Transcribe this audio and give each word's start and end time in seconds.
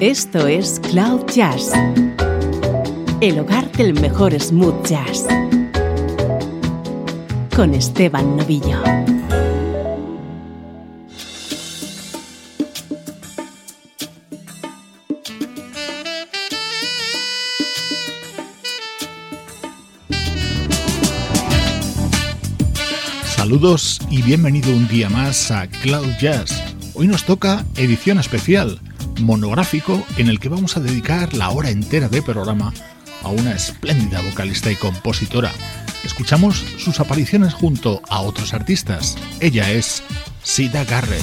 Esto 0.00 0.46
es 0.46 0.80
Cloud 0.80 1.26
Jazz, 1.26 1.72
el 3.20 3.38
hogar 3.38 3.70
del 3.72 3.92
mejor 3.92 4.32
smooth 4.40 4.82
jazz, 4.88 5.26
con 7.54 7.74
Esteban 7.74 8.38
Novillo. 8.38 8.82
Saludos 23.36 24.00
y 24.08 24.22
bienvenido 24.22 24.74
un 24.74 24.88
día 24.88 25.10
más 25.10 25.50
a 25.50 25.66
Cloud 25.66 26.08
Jazz. 26.18 26.58
Hoy 26.94 27.06
nos 27.06 27.24
toca 27.26 27.66
edición 27.76 28.18
especial 28.18 28.80
monográfico 29.20 30.04
en 30.16 30.28
el 30.28 30.40
que 30.40 30.48
vamos 30.48 30.76
a 30.76 30.80
dedicar 30.80 31.34
la 31.34 31.50
hora 31.50 31.70
entera 31.70 32.08
de 32.08 32.22
programa 32.22 32.72
a 33.22 33.28
una 33.28 33.52
espléndida 33.52 34.20
vocalista 34.22 34.70
y 34.70 34.76
compositora. 34.76 35.52
Escuchamos 36.04 36.64
sus 36.78 37.00
apariciones 37.00 37.54
junto 37.54 38.00
a 38.08 38.20
otros 38.20 38.54
artistas. 38.54 39.16
Ella 39.40 39.70
es 39.70 40.02
Sida 40.42 40.84
Garrett. 40.84 41.22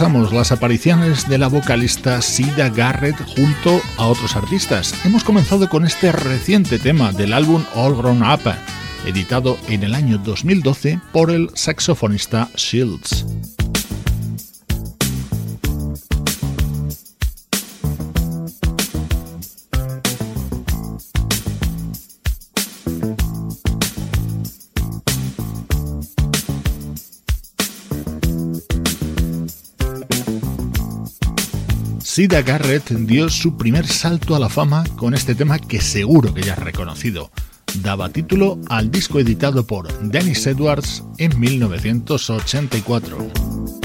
Repasamos 0.00 0.32
las 0.32 0.50
apariciones 0.50 1.28
de 1.28 1.36
la 1.36 1.48
vocalista 1.48 2.22
Sida 2.22 2.70
Garrett 2.70 3.16
junto 3.36 3.82
a 3.98 4.06
otros 4.06 4.34
artistas. 4.34 4.94
Hemos 5.04 5.24
comenzado 5.24 5.68
con 5.68 5.84
este 5.84 6.10
reciente 6.10 6.78
tema 6.78 7.12
del 7.12 7.34
álbum 7.34 7.62
All 7.74 7.94
Grown 7.94 8.22
Up, 8.22 8.50
editado 9.04 9.58
en 9.68 9.82
el 9.82 9.94
año 9.94 10.16
2012 10.16 11.00
por 11.12 11.30
el 11.30 11.50
saxofonista 11.52 12.48
Shields. 12.56 13.26
Sida 32.20 32.42
Garrett 32.42 32.90
dio 32.90 33.30
su 33.30 33.56
primer 33.56 33.86
salto 33.86 34.36
a 34.36 34.38
la 34.38 34.50
fama 34.50 34.84
con 34.96 35.14
este 35.14 35.34
tema 35.34 35.58
que 35.58 35.80
seguro 35.80 36.34
que 36.34 36.42
ya 36.42 36.52
has 36.52 36.58
reconocido. 36.58 37.30
Daba 37.76 38.10
título 38.10 38.60
al 38.68 38.90
disco 38.90 39.20
editado 39.20 39.66
por 39.66 39.90
Dennis 40.02 40.46
Edwards 40.46 41.02
en 41.16 41.40
1984. 41.40 43.79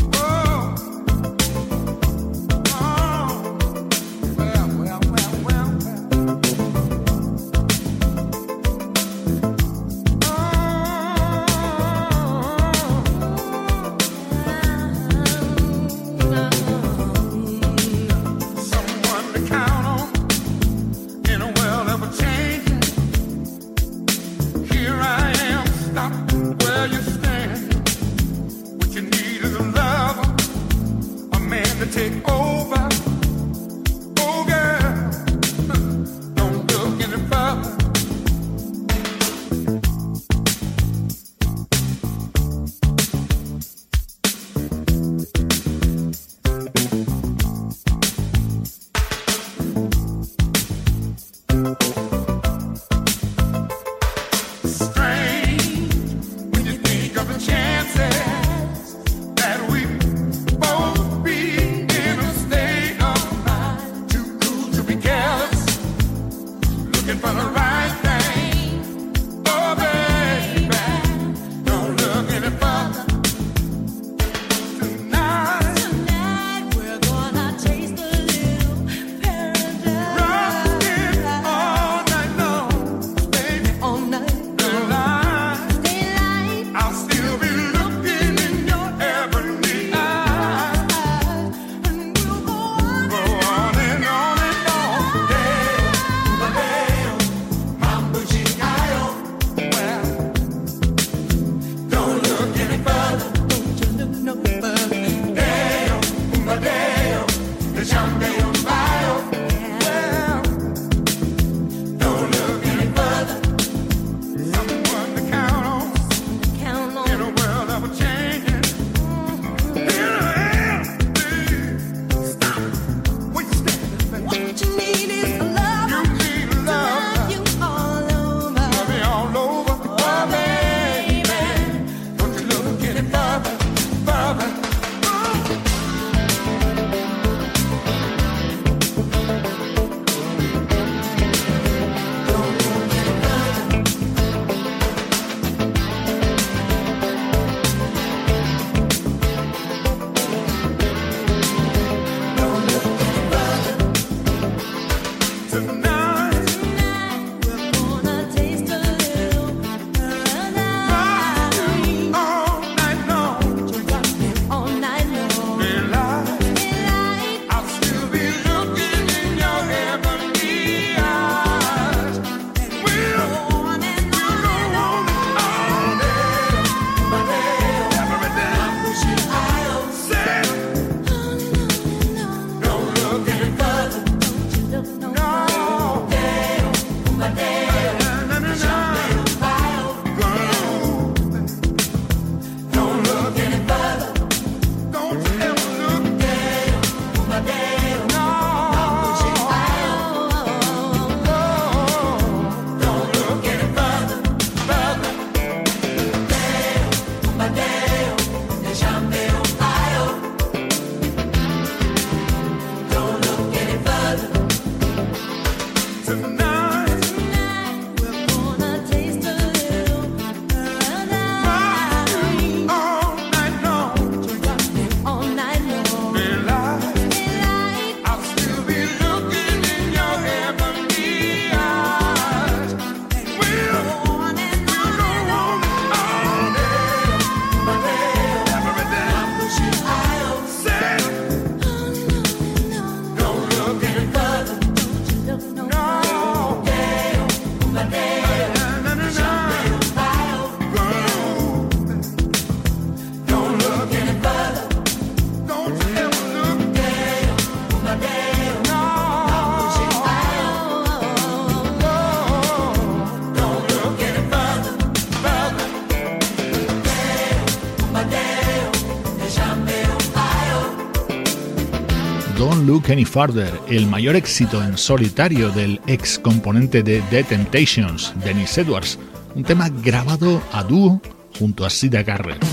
Any 272.89 273.05
Farther, 273.05 273.51
el 273.67 273.87
mayor 273.87 274.15
éxito 274.15 274.63
en 274.63 274.77
solitario 274.77 275.49
del 275.49 275.81
ex 275.87 276.19
componente 276.19 276.83
de 276.83 277.01
The 277.09 277.23
Temptations, 277.23 278.13
Dennis 278.23 278.57
Edwards, 278.57 278.99
un 279.33 279.43
tema 279.43 279.69
grabado 279.69 280.41
a 280.51 280.63
dúo 280.63 281.01
junto 281.37 281.65
a 281.65 281.69
Sida 281.69 282.03
Garrett. 282.03 282.45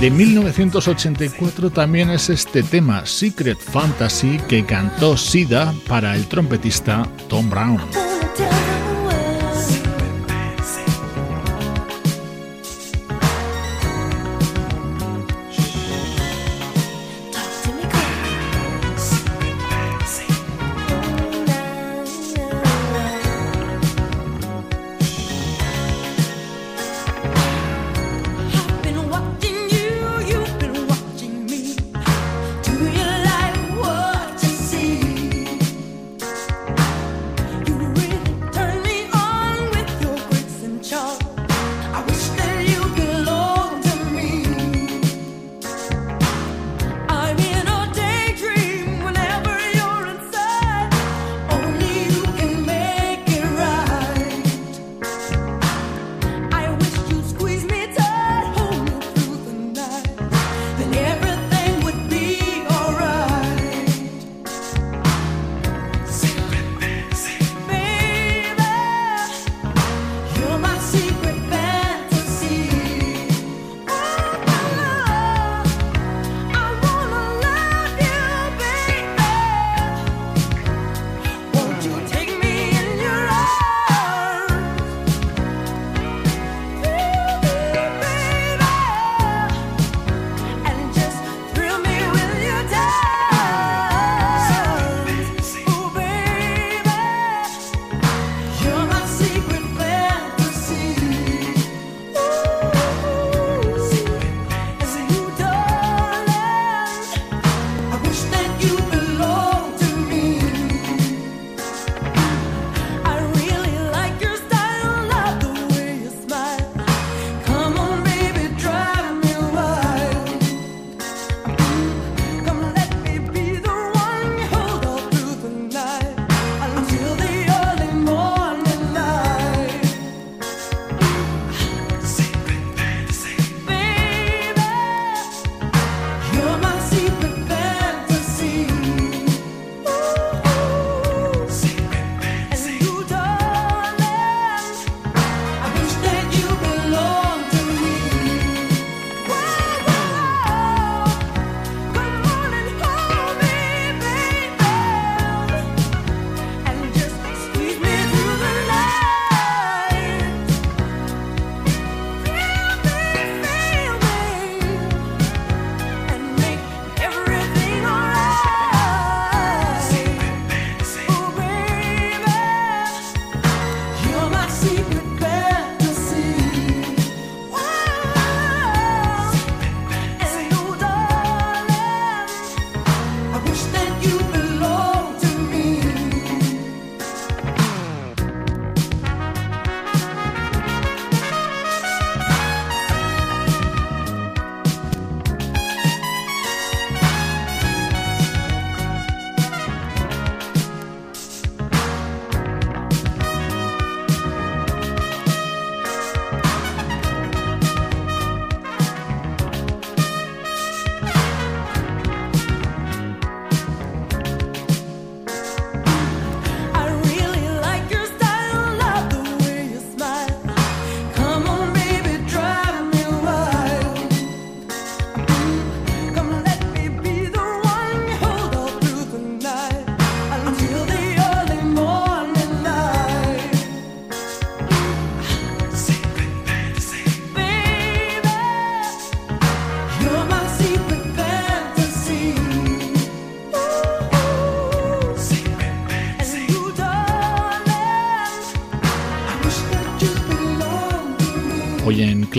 De 0.00 0.10
1984 0.10 1.70
también 1.70 2.10
es 2.10 2.28
este 2.28 2.62
tema 2.62 3.06
Secret 3.06 3.58
Fantasy 3.58 4.38
que 4.48 4.66
cantó 4.66 5.16
Sida 5.16 5.72
para 5.88 6.14
el 6.14 6.26
trompetista 6.26 7.08
Tom 7.28 7.48
Brown. 7.48 8.03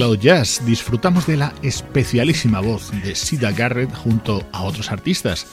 Cloud 0.06 0.20
Jazz 0.20 0.62
disfrutamos 0.64 1.26
de 1.26 1.36
la 1.36 1.52
especialísima 1.64 2.60
voz 2.60 2.92
de 3.04 3.16
Sida 3.16 3.52
Garrett 3.52 3.92
junto 3.92 4.44
a 4.52 4.62
otros 4.62 4.92
artistas. 4.92 5.48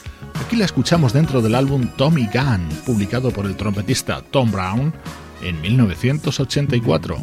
Aquí 0.45 0.55
la 0.55 0.65
escuchamos 0.65 1.11
dentro 1.11 1.41
del 1.41 1.55
álbum 1.55 1.87
Tommy 1.97 2.29
Gunn, 2.31 2.69
publicado 2.85 3.31
por 3.31 3.47
el 3.47 3.55
trompetista 3.55 4.21
Tom 4.21 4.51
Brown 4.51 4.93
en 5.41 5.59
1984. 5.59 7.17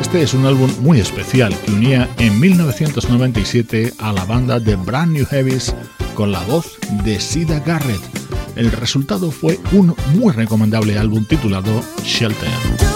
Este 0.00 0.22
es 0.22 0.34
un 0.34 0.44
álbum 0.44 0.68
muy 0.80 0.98
especial 0.98 1.56
que 1.64 1.70
unía 1.70 2.08
en 2.18 2.40
1997 2.40 3.94
a 3.98 4.12
la 4.12 4.24
banda 4.24 4.58
de 4.58 4.74
Brand 4.74 5.12
New 5.12 5.24
Heavies 5.24 5.72
con 6.14 6.32
la 6.32 6.40
voz 6.44 6.78
de 7.04 7.20
Sida 7.20 7.60
Garrett. 7.60 8.00
El 8.56 8.70
resultado 8.72 9.30
fue 9.30 9.58
un 9.72 9.94
muy 10.14 10.32
recomendable 10.32 10.98
álbum 10.98 11.24
titulado 11.24 11.82
Shelter. 12.02 12.89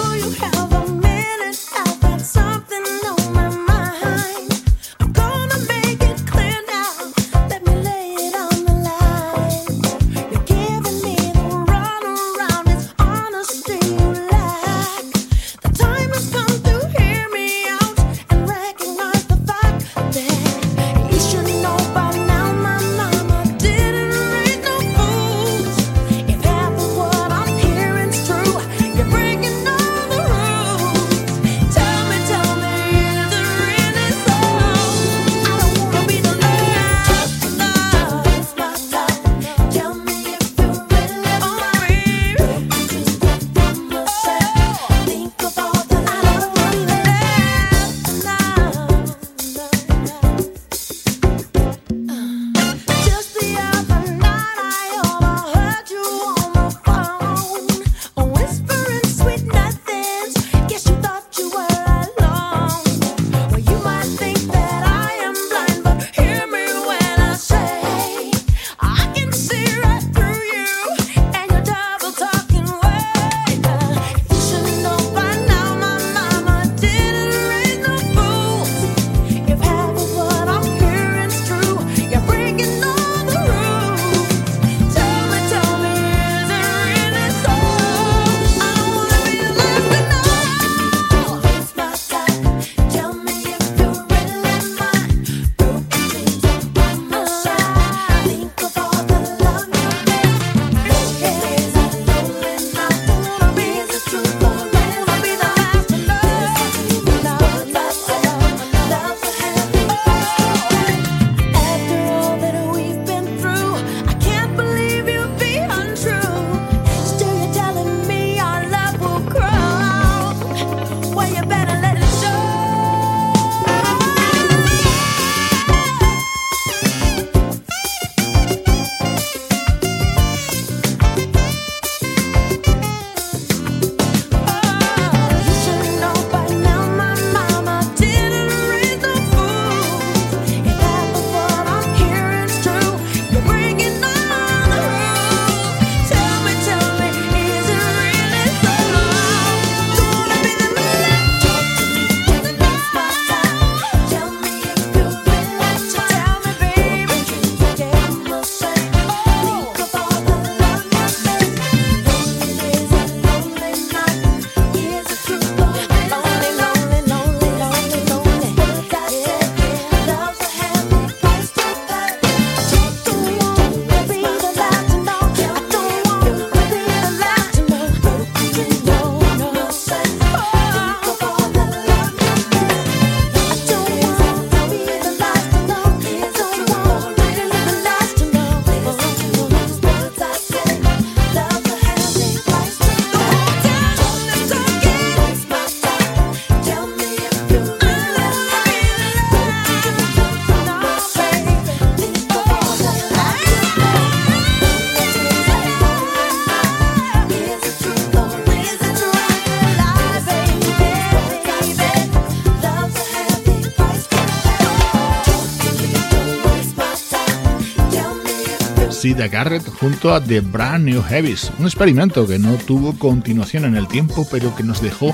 Garrett 219.27 219.67
junto 219.67 220.13
a 220.13 220.23
The 220.23 220.41
Brand 220.41 220.85
New 220.85 221.01
Heavies, 221.01 221.51
un 221.59 221.65
experimento 221.65 222.27
que 222.27 222.39
no 222.39 222.55
tuvo 222.55 222.97
continuación 222.97 223.65
en 223.65 223.75
el 223.75 223.87
tiempo, 223.87 224.27
pero 224.29 224.55
que 224.55 224.63
nos 224.63 224.81
dejó 224.81 225.13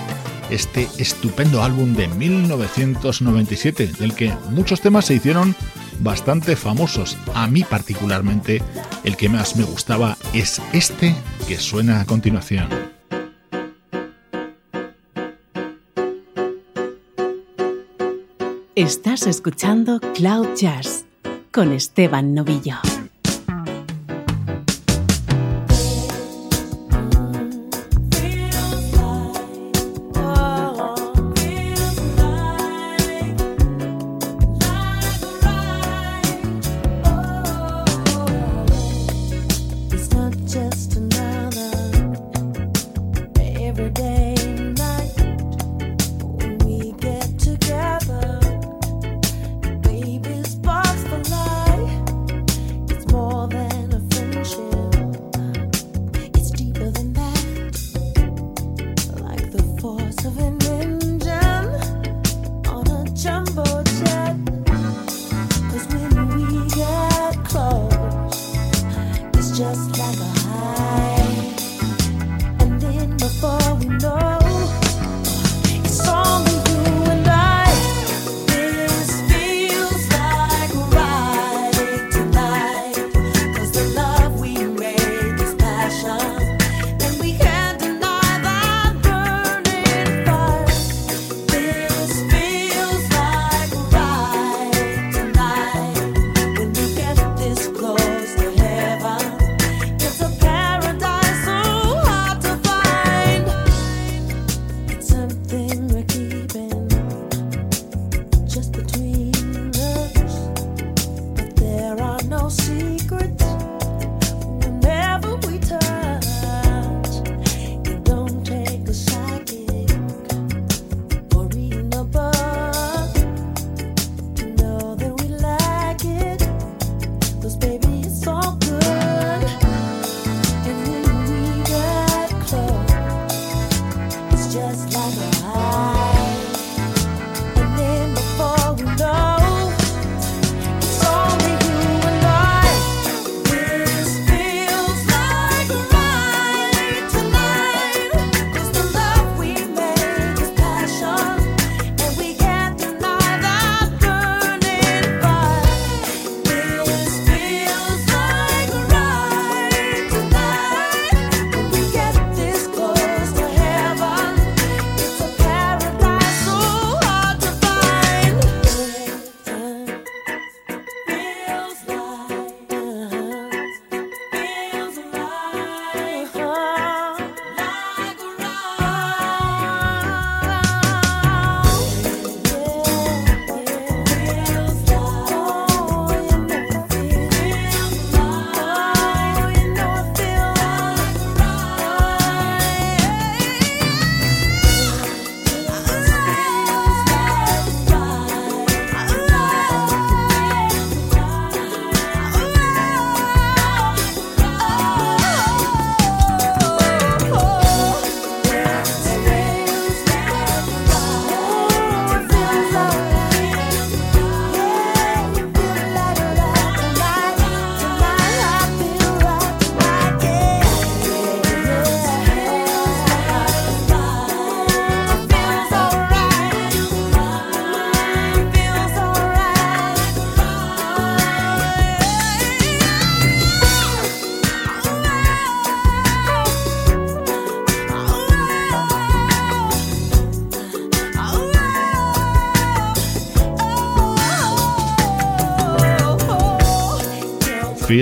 este 0.49 0.87
estupendo 0.97 1.63
álbum 1.63 1.93
de 1.93 2.07
1997, 2.07 3.91
del 3.99 4.13
que 4.13 4.33
muchos 4.49 4.81
temas 4.81 5.05
se 5.05 5.15
hicieron 5.15 5.55
bastante 5.99 6.55
famosos. 6.55 7.17
A 7.33 7.47
mí 7.47 7.63
particularmente, 7.63 8.61
el 9.03 9.17
que 9.17 9.29
más 9.29 9.55
me 9.55 9.63
gustaba 9.63 10.17
es 10.33 10.61
este 10.73 11.15
que 11.47 11.57
suena 11.57 12.01
a 12.01 12.05
continuación. 12.05 12.67
Estás 18.75 19.27
escuchando 19.27 19.99
Cloud 20.15 20.55
Jazz 20.55 21.05
con 21.51 21.71
Esteban 21.71 22.33
Novillo. 22.33 22.90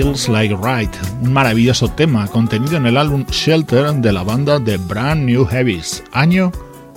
Feels 0.00 0.30
Like 0.30 0.56
Right, 0.56 0.90
un 1.20 1.30
maravilloso 1.30 1.86
tema 1.88 2.26
contenido 2.26 2.78
en 2.78 2.86
el 2.86 2.96
álbum 2.96 3.26
Shelter 3.26 3.92
de 3.96 4.14
la 4.14 4.22
banda 4.22 4.58
The 4.58 4.78
Brand 4.78 5.26
New 5.26 5.44
Heavies, 5.44 6.02
año 6.12 6.50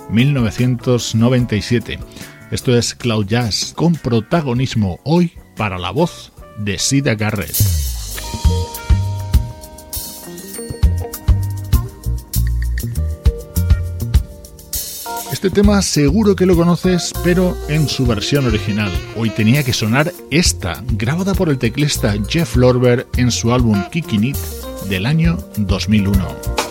1997. 0.08 1.98
Esto 2.50 2.74
es 2.74 2.94
Cloud 2.94 3.26
Jazz, 3.26 3.74
con 3.76 3.94
protagonismo 3.94 5.00
hoy 5.04 5.32
para 5.54 5.76
la 5.78 5.90
voz 5.90 6.32
de 6.56 6.78
Sida 6.78 7.14
Garrett. 7.14 7.83
Este 15.44 15.60
tema 15.60 15.82
seguro 15.82 16.34
que 16.34 16.46
lo 16.46 16.56
conoces, 16.56 17.12
pero 17.22 17.54
en 17.68 17.86
su 17.86 18.06
versión 18.06 18.46
original. 18.46 18.90
Hoy 19.14 19.28
tenía 19.28 19.62
que 19.62 19.74
sonar 19.74 20.10
esta, 20.30 20.82
grabada 20.92 21.34
por 21.34 21.50
el 21.50 21.58
teclista 21.58 22.14
Jeff 22.26 22.56
Lorber 22.56 23.06
en 23.18 23.30
su 23.30 23.52
álbum 23.52 23.78
Kicking 23.90 24.24
It 24.24 24.38
del 24.88 25.04
año 25.04 25.36
2001. 25.58 26.63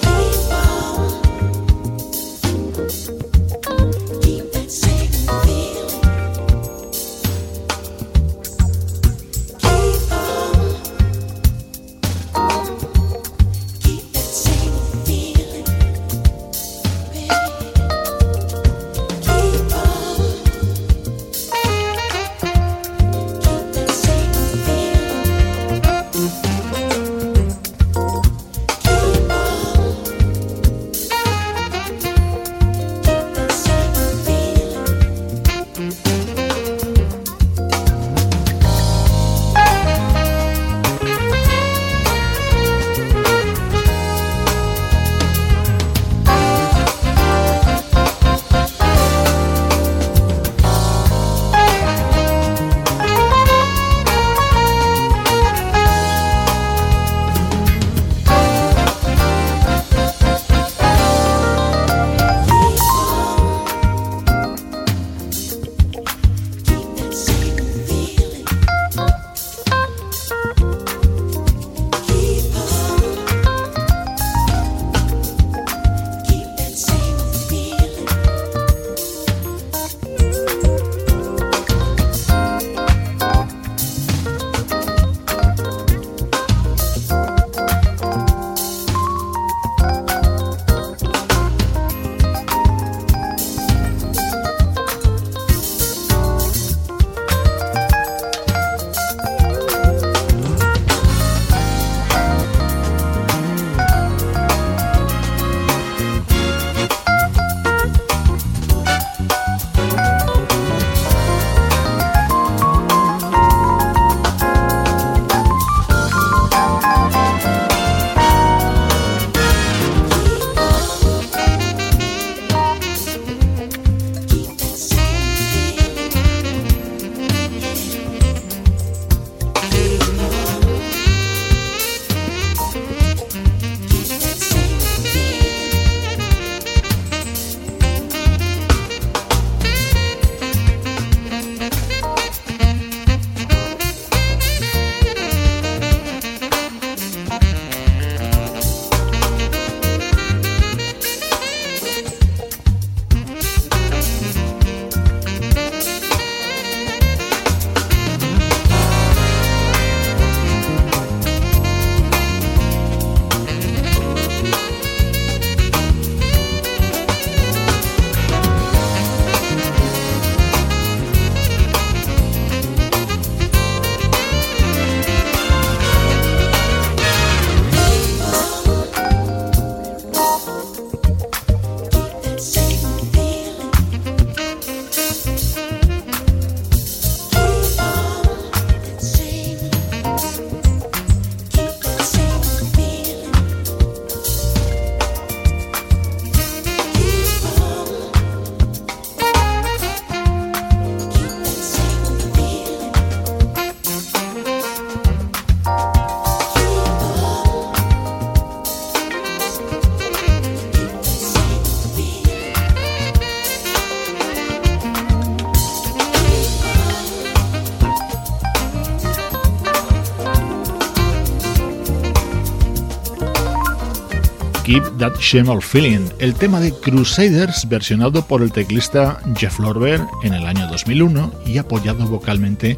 That 224.63 225.19
Shame 225.19 225.59
Feeling, 225.59 226.07
el 226.19 226.35
tema 226.35 226.61
de 226.61 226.71
Crusaders 226.71 227.67
versionado 227.67 228.25
por 228.25 228.41
el 228.41 228.53
teclista 228.53 229.19
Jeff 229.35 229.59
Lorber 229.59 229.99
en 230.23 230.33
el 230.33 230.45
año 230.45 230.67
2001 230.67 231.33
y 231.45 231.57
apoyado 231.57 232.07
vocalmente 232.07 232.77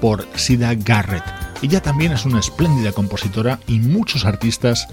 por 0.00 0.26
Sida 0.36 0.74
Garrett. 0.74 1.22
Ella 1.60 1.82
también 1.82 2.12
es 2.12 2.24
una 2.24 2.40
espléndida 2.40 2.92
compositora 2.92 3.60
y 3.66 3.78
muchos 3.78 4.24
artistas 4.24 4.88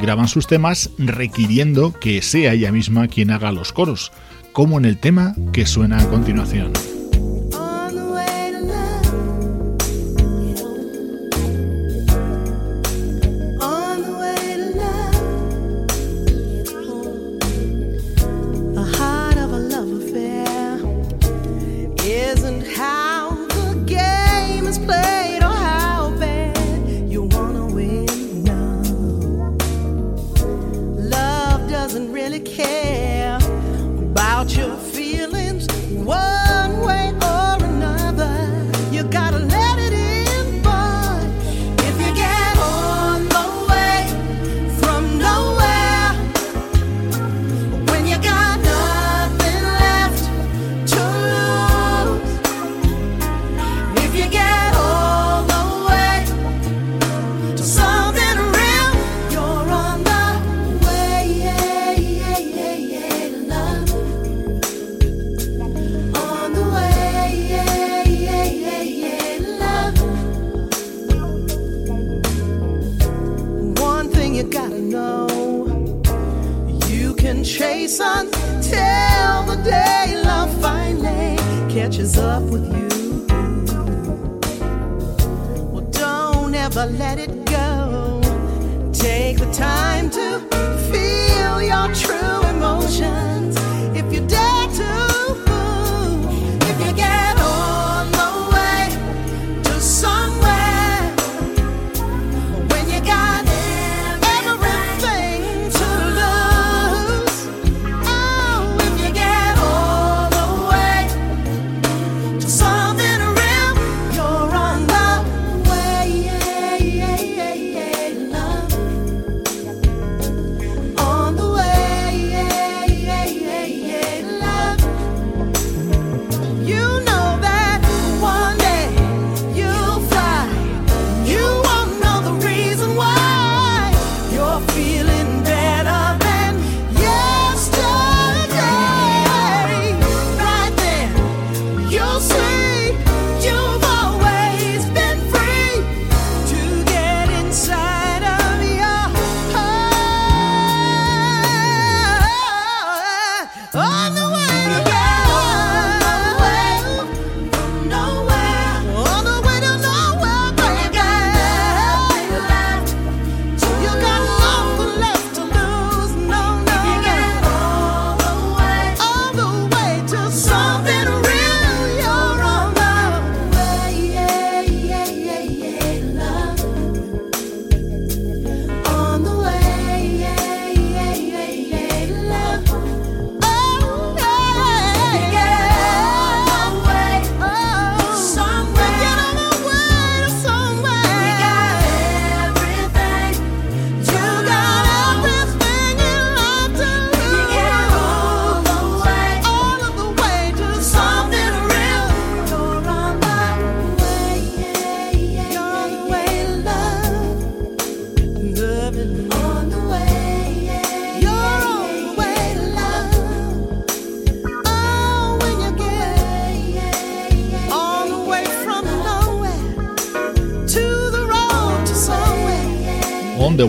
graban 0.00 0.28
sus 0.28 0.46
temas 0.46 0.90
requiriendo 0.96 1.92
que 1.92 2.22
sea 2.22 2.52
ella 2.52 2.70
misma 2.70 3.08
quien 3.08 3.32
haga 3.32 3.50
los 3.50 3.72
coros, 3.72 4.12
como 4.52 4.78
en 4.78 4.84
el 4.84 4.96
tema 4.96 5.34
que 5.52 5.66
suena 5.66 5.98
a 5.98 6.08
continuación. 6.08 6.99
成 92.90 93.29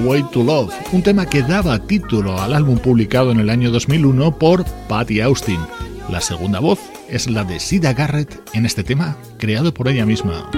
Way 0.04 0.24
to 0.32 0.44
Love, 0.44 0.74
un 0.94 1.04
tema 1.04 1.28
que 1.28 1.44
daba 1.44 1.78
título 1.80 2.40
al 2.42 2.54
álbum 2.54 2.78
publicado 2.78 3.32
en 3.32 3.40
el 3.40 3.50
año 3.50 3.70
2001 3.72 4.38
por 4.38 4.66
Patty 4.88 5.22
Austin. 5.22 5.60
La 6.10 6.22
segunda 6.22 6.60
voz 6.60 6.80
es 7.08 7.30
la 7.30 7.44
de 7.44 7.60
Sida 7.60 7.94
Garrett 7.94 8.42
en 8.54 8.66
este 8.66 8.84
tema 8.84 9.16
creado 9.38 9.74
por 9.74 9.88
ella 9.88 10.06
misma. 10.06 10.50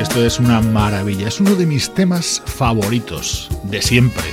Esto 0.00 0.24
es 0.24 0.38
una 0.38 0.60
maravilla, 0.60 1.28
es 1.28 1.40
uno 1.40 1.54
de 1.56 1.66
mis 1.66 1.92
temas 1.92 2.42
favoritos 2.46 3.48
de 3.64 3.82
siempre. 3.82 4.24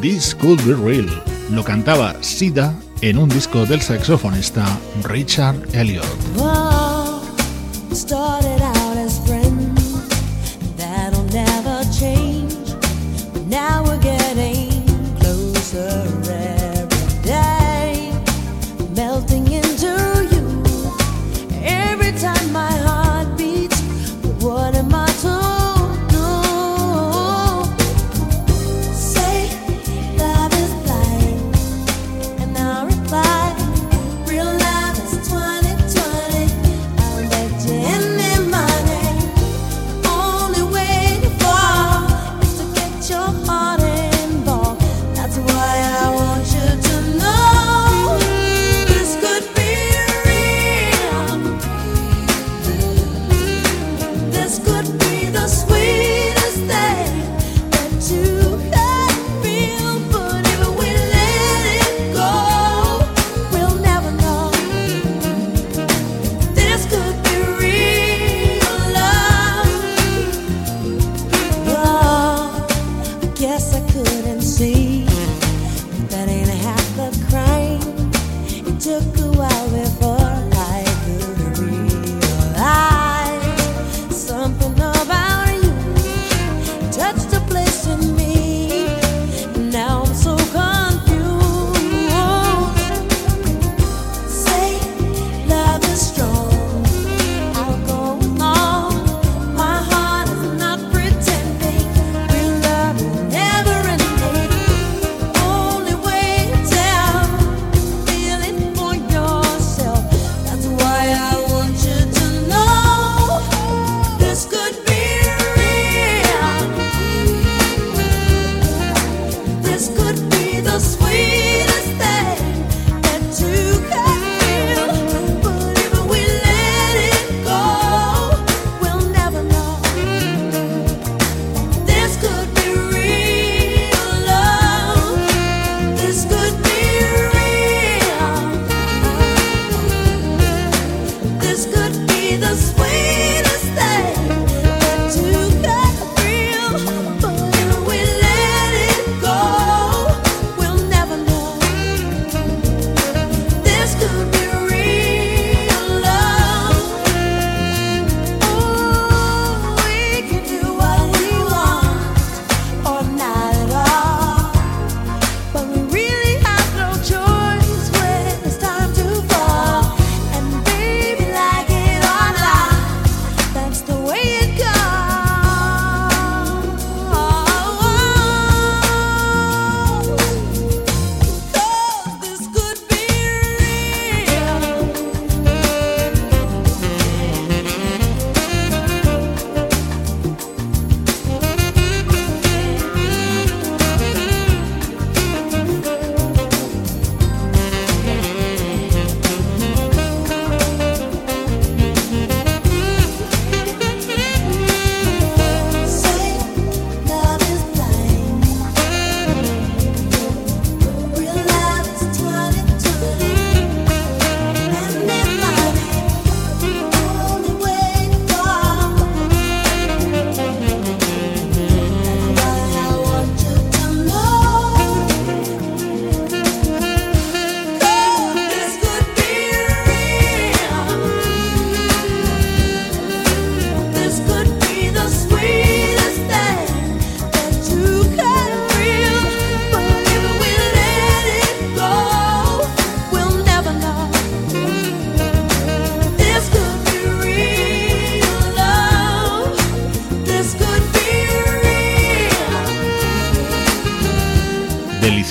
This 0.00 0.34
Could 0.34 0.60
Be 0.64 0.74
Real. 0.74 1.08
Lo 1.50 1.62
cantaba 1.62 2.14
Sida 2.22 2.74
en 3.08 3.18
un 3.18 3.28
disco 3.28 3.66
del 3.66 3.82
saxofonista 3.82 4.64
Richard 5.02 5.56
Elliot. 5.74 6.06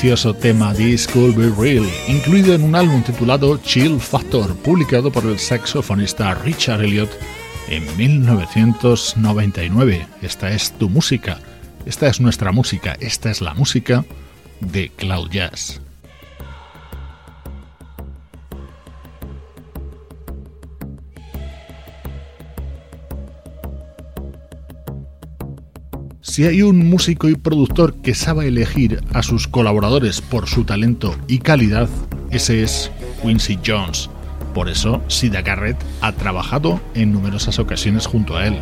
Delicioso 0.04 0.34
tema 0.34 0.74
This 0.74 1.08
Could 1.08 1.38
Be 1.38 1.50
Real, 1.58 1.86
incluido 2.10 2.54
en 2.54 2.64
un 2.64 2.76
álbum 2.76 3.02
titulado 3.04 3.58
Chill 3.64 4.02
Factor, 4.02 4.54
publicado 4.58 5.10
por 5.10 5.26
el 5.26 5.40
saxofonista 5.40 6.34
Richard 6.34 6.84
Elliot 6.84 7.10
en 7.70 7.86
1999. 7.96 10.06
Esta 10.22 10.52
es 10.52 10.74
tu 10.74 10.90
música, 10.90 11.40
esta 11.86 12.08
es 12.08 12.20
nuestra 12.20 12.52
música, 12.52 12.98
esta 13.00 13.32
es 13.32 13.40
la 13.40 13.54
música 13.54 14.04
de 14.60 14.90
Cloud 14.90 15.30
Jazz. 15.30 15.83
Si 26.34 26.46
hay 26.46 26.64
un 26.64 26.90
músico 26.90 27.30
y 27.30 27.36
productor 27.36 27.94
que 28.02 28.16
sabe 28.16 28.48
elegir 28.48 29.04
a 29.14 29.22
sus 29.22 29.48
colaboradores 29.48 30.20
por 30.20 30.48
su 30.48 30.64
talento 30.64 31.16
y 31.28 31.38
calidad, 31.38 31.88
ese 32.32 32.64
es 32.64 32.90
Quincy 33.22 33.60
Jones. 33.64 34.10
Por 34.56 34.68
eso, 34.68 35.04
Sida 35.10 35.44
Garrett 35.44 35.78
ha 36.02 36.12
trabajado 36.14 36.82
en 36.96 37.12
numerosas 37.12 37.60
ocasiones 37.60 38.08
junto 38.08 38.36
a 38.36 38.48
él. 38.48 38.60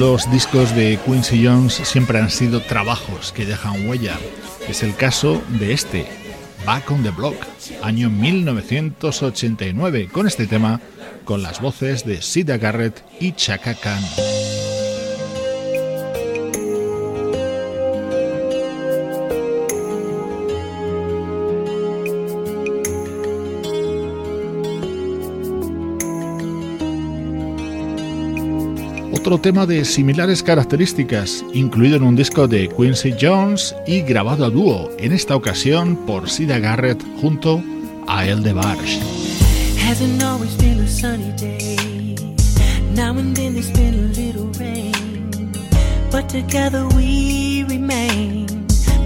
Los 0.00 0.28
discos 0.30 0.74
de 0.74 0.98
Quincy 1.04 1.44
Jones 1.44 1.74
siempre 1.74 2.18
han 2.18 2.30
sido 2.30 2.62
trabajos 2.62 3.32
que 3.32 3.44
dejan 3.44 3.86
huella. 3.86 4.18
Es 4.66 4.82
el 4.82 4.96
caso 4.96 5.42
de 5.60 5.74
este, 5.74 6.06
Back 6.64 6.90
on 6.90 7.02
the 7.02 7.10
Block, 7.10 7.36
año 7.82 8.08
1989, 8.08 10.08
con 10.10 10.26
este 10.26 10.46
tema, 10.46 10.80
con 11.26 11.42
las 11.42 11.60
voces 11.60 12.06
de 12.06 12.22
Sida 12.22 12.56
Garrett 12.56 13.04
y 13.20 13.32
Chaka 13.32 13.74
Khan. 13.74 14.02
Otro 29.30 29.42
tema 29.42 29.64
de 29.64 29.84
similares 29.84 30.42
características, 30.42 31.44
incluido 31.54 31.94
en 31.94 32.02
un 32.02 32.16
disco 32.16 32.48
de 32.48 32.68
Quincy 32.68 33.14
Jones 33.20 33.76
y 33.86 34.00
grabado 34.00 34.44
a 34.44 34.50
dúo, 34.50 34.90
en 34.98 35.12
esta 35.12 35.36
ocasión 35.36 35.94
por 36.04 36.28
Sida 36.28 36.58
Garrett 36.58 37.00
junto 37.20 37.62
a 38.08 38.26
El 38.26 38.42
de 38.42 38.52
Barge. 38.52 38.98
Hasn't 39.78 40.20
always 40.20 40.56
been 40.56 40.80
a 40.80 40.88
sunny 40.88 41.30
day. 41.36 42.16
Now 42.96 43.16
and 43.16 43.36
then 43.36 43.54
there's 43.54 43.70
been 43.70 43.94
a 43.94 44.20
little 44.20 44.50
rain. 44.58 45.52
But 46.10 46.28
together 46.28 46.88
we 46.96 47.64
remain. 47.68 48.46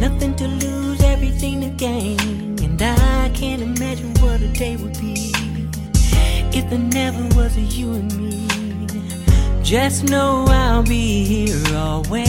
Nothing 0.01 0.35
to 0.37 0.49
lose, 0.49 1.03
everything 1.03 1.61
to 1.61 1.69
gain. 1.77 2.57
And 2.65 2.81
I 2.81 3.29
can't 3.35 3.61
imagine 3.61 4.15
what 4.23 4.41
a 4.41 4.49
day 4.49 4.77
would 4.77 4.99
be 4.99 5.35
if 6.57 6.71
there 6.71 6.79
never 6.79 7.23
was 7.37 7.59
a 7.59 7.61
you 7.61 7.93
and 7.93 8.17
me. 8.17 8.54
Just 9.65 10.05
know 10.05 10.45
I'll 10.47 10.83
be 10.83 11.25
here 11.25 11.75
always. 11.75 12.27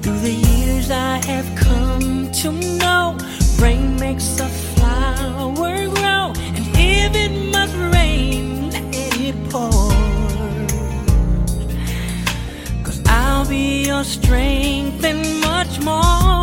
Through 0.00 0.20
the 0.20 0.32
years 0.32 0.90
I 0.90 1.20
have 1.26 1.54
come 1.54 2.32
to 2.32 2.52
know, 2.78 3.18
rain 3.60 3.96
makes 3.96 4.40
a 4.40 4.48
flower 4.48 5.86
grow, 5.88 6.32
and 6.34 6.66
if 6.74 7.14
it 7.14 7.52
must 7.52 7.74
rain, 7.94 8.70
let 8.70 8.94
it 9.20 9.36
pour. 9.50 9.70
Cause 12.82 13.02
I'll 13.04 13.46
be 13.46 13.84
your 13.84 14.02
strength 14.02 15.04
and 15.04 15.42
much 15.42 15.78
more. 15.80 16.37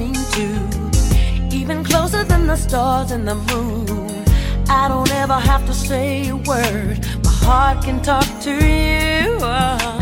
Between 0.00 0.14
two, 0.32 1.56
even 1.56 1.84
closer 1.84 2.24
than 2.24 2.46
the 2.46 2.56
stars 2.56 3.10
and 3.10 3.28
the 3.28 3.34
moon. 3.34 4.24
I 4.68 4.88
don't 4.88 5.12
ever 5.12 5.34
have 5.34 5.66
to 5.66 5.74
say 5.74 6.28
a 6.28 6.36
word, 6.36 7.06
my 7.24 7.30
heart 7.30 7.84
can 7.84 8.00
talk 8.02 8.26
to 8.42 8.50
you. 8.50 9.10
You 9.34 9.99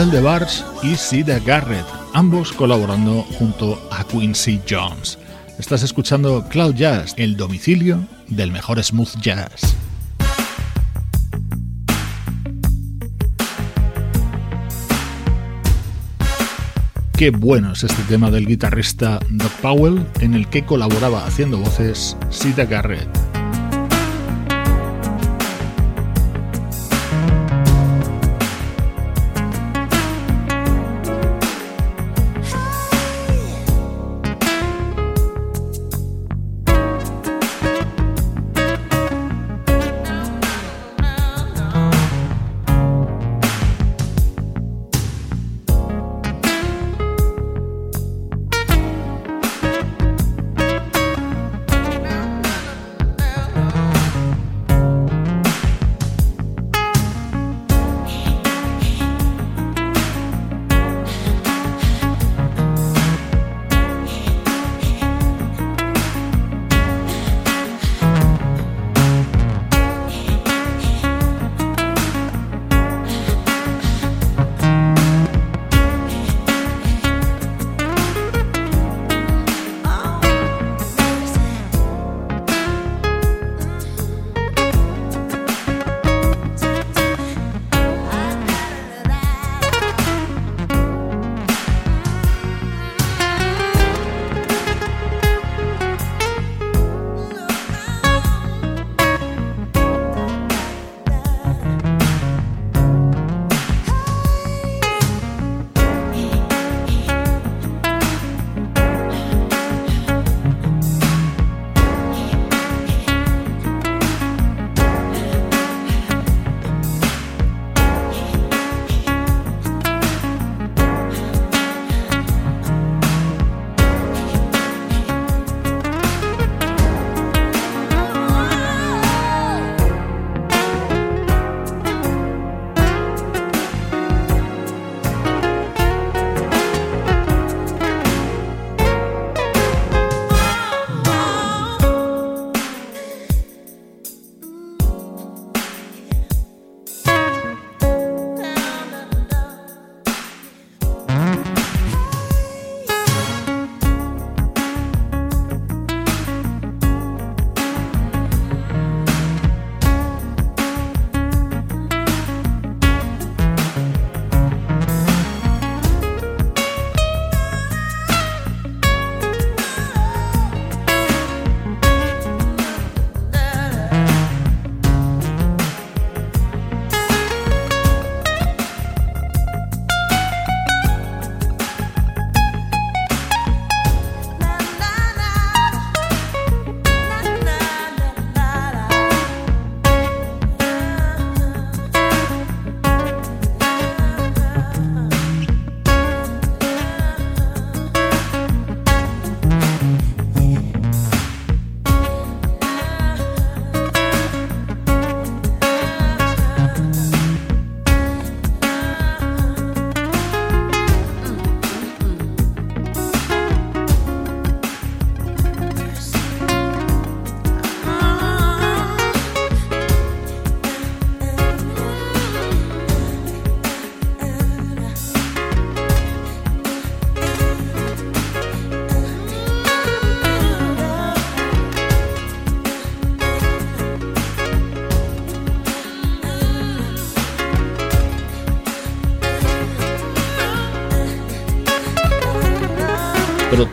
Eldebars 0.00 0.64
y 0.82 0.96
Sida 0.96 1.38
Garrett, 1.40 1.84
ambos 2.14 2.52
colaborando 2.52 3.22
junto 3.38 3.78
a 3.92 4.02
Quincy 4.04 4.58
Jones. 4.66 5.18
Estás 5.58 5.82
escuchando 5.82 6.42
Cloud 6.48 6.74
Jazz, 6.74 7.12
el 7.18 7.36
domicilio 7.36 8.00
del 8.26 8.50
mejor 8.50 8.82
smooth 8.82 9.14
jazz. 9.20 9.76
Qué 17.18 17.28
bueno 17.28 17.72
es 17.72 17.84
este 17.84 18.02
tema 18.04 18.30
del 18.30 18.46
guitarrista 18.46 19.20
Doc 19.28 19.52
Powell, 19.60 20.06
en 20.20 20.32
el 20.32 20.48
que 20.48 20.64
colaboraba 20.64 21.26
haciendo 21.26 21.58
voces 21.58 22.16
Sida 22.30 22.64
Garrett. 22.64 23.19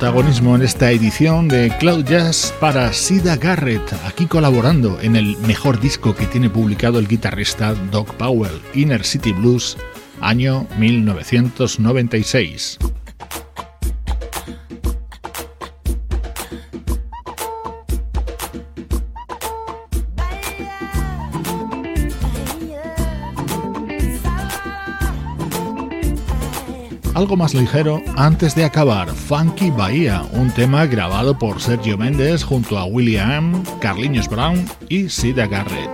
Protagonismo 0.07 0.55
en 0.55 0.61
esta 0.61 0.89
edición 0.89 1.49
de 1.49 1.69
Cloud 1.79 2.05
Jazz 2.05 2.53
para 2.61 2.93
Sida 2.93 3.35
Garrett, 3.35 3.91
aquí 4.05 4.25
colaborando 4.25 5.01
en 5.01 5.17
el 5.17 5.35
mejor 5.39 5.81
disco 5.81 6.15
que 6.15 6.25
tiene 6.25 6.49
publicado 6.49 6.97
el 6.97 7.09
guitarrista 7.09 7.73
Doc 7.91 8.13
Powell, 8.13 8.61
Inner 8.73 9.03
City 9.03 9.33
Blues, 9.33 9.75
año 10.21 10.65
1996. 10.79 12.77
Algo 27.18 27.36
más 27.36 27.55
ligero 27.55 28.03
antes 28.15 28.53
de 28.53 28.63
acabar, 28.63 29.09
Funky 29.09 29.72
Bahía, 29.72 30.22
un 30.34 30.51
tema 30.51 30.86
grabado 30.86 31.36
por 31.36 31.59
Sergio 31.59 31.97
Méndez 31.97 32.43
junto 32.43 32.78
a 32.78 32.86
William, 32.86 33.63
Carlinhos 33.82 34.30
Brown 34.30 34.63
y 34.88 35.09
Sida 35.09 35.47
Garrett. 35.47 35.89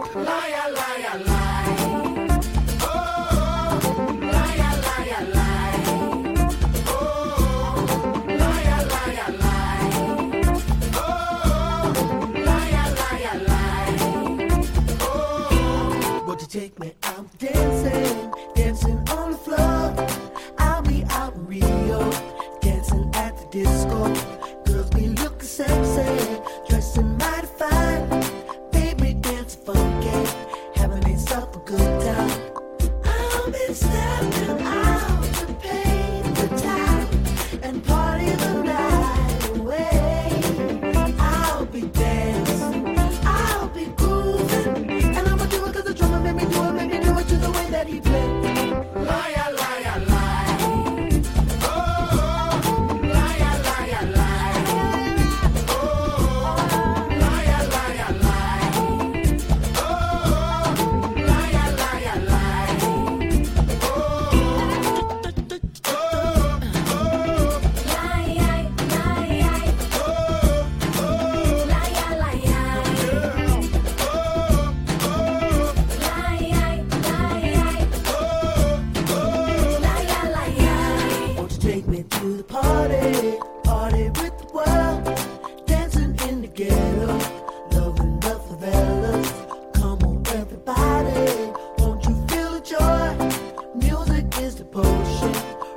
is 94.44 94.56
the 94.56 94.66
potion. 94.66 95.32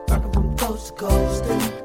Rockin' 0.08 0.32
from 0.32 0.56
coast 0.56 0.88
to 0.88 0.92
coast. 0.94 1.75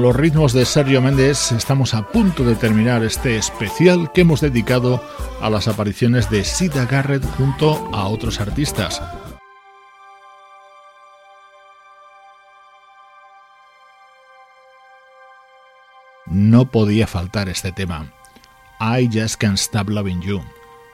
Los 0.00 0.16
ritmos 0.16 0.54
de 0.54 0.64
Sergio 0.64 1.02
Méndez 1.02 1.52
estamos 1.52 1.92
a 1.92 2.08
punto 2.10 2.42
de 2.42 2.54
terminar 2.54 3.04
este 3.04 3.36
especial 3.36 4.10
que 4.14 4.22
hemos 4.22 4.40
dedicado 4.40 5.04
a 5.42 5.50
las 5.50 5.68
apariciones 5.68 6.30
de 6.30 6.42
Sida 6.42 6.86
Garrett 6.86 7.22
junto 7.36 7.74
a 7.94 8.08
otros 8.08 8.40
artistas. 8.40 9.02
No 16.24 16.70
podía 16.70 17.06
faltar 17.06 17.50
este 17.50 17.70
tema. 17.70 18.10
I 18.80 19.06
Just 19.12 19.36
Can't 19.36 19.58
Stop 19.58 19.90
Loving 19.90 20.22
You. 20.22 20.40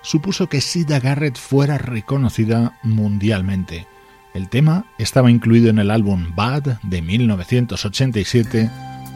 Supuso 0.02 0.48
que 0.48 0.61
Sida 0.61 0.98
Garrett 0.98 1.38
fuera 1.38 1.78
reconocida 1.78 2.76
mundialmente. 2.82 3.86
El 4.34 4.48
tema 4.48 4.84
estaba 4.98 5.30
incluido 5.30 5.70
en 5.70 5.78
el 5.78 5.92
álbum 5.92 6.34
Bad 6.34 6.80
de 6.82 7.02
1987 7.02 8.68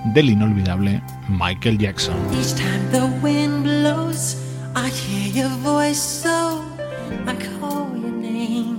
del 0.04 0.30
inolvidable 0.30 1.02
Michael 1.28 1.78
Jackson. 1.78 2.14
Each 2.32 2.54
time 2.54 2.90
the 2.90 3.06
wind 3.22 3.64
blows, 3.64 4.36
I 4.74 4.88
hear 4.88 5.44
your 5.44 5.56
voice 5.58 6.00
so 6.00 6.64
I 7.26 7.34
call 7.34 7.88
your 7.96 8.10
name. 8.10 8.78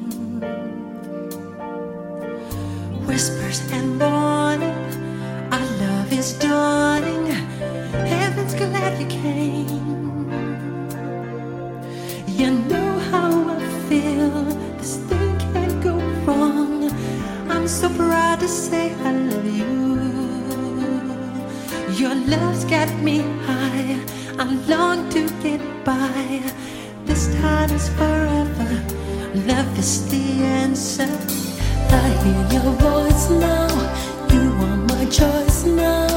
Whispers 3.05 3.61
and 3.71 3.97
morning, 3.97 4.75
our 5.51 5.65
love 5.79 6.11
is 6.11 6.33
dawning. 6.39 7.27
Heaven's 8.07 8.55
glad 8.55 8.99
you 8.99 9.07
came. 9.07 9.67
You 12.27 12.51
know 12.51 12.99
how 13.11 13.49
I 13.49 13.59
feel. 13.87 14.43
This 14.77 14.97
thing 14.97 15.37
can't 15.53 15.83
go 15.83 15.95
wrong. 16.25 16.89
I'm 17.49 17.67
so 17.67 17.89
proud 17.89 18.39
to 18.39 18.47
say 18.47 18.93
I 19.03 19.11
love 19.11 19.45
you. 19.45 19.80
Your 22.01 22.15
love's 22.15 22.65
got 22.65 22.89
me 23.03 23.19
high. 23.45 23.99
I 24.39 24.45
long 24.67 25.07
to 25.11 25.29
get 25.43 25.61
by. 25.85 26.41
This 27.05 27.31
time 27.35 27.69
is 27.69 27.89
forever. 27.89 28.71
Love 29.45 29.77
is 29.77 30.09
the 30.09 30.43
answer. 30.43 31.11
I 31.91 32.07
hear 32.23 32.59
your 32.59 32.73
voice 32.81 33.29
now. 33.29 33.69
You 34.33 34.49
are 34.65 34.77
my 34.77 35.05
choice 35.11 35.63
now. 35.65 36.10